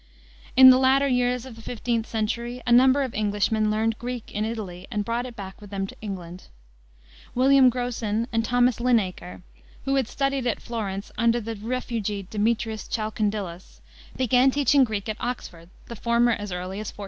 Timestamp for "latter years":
0.79-1.45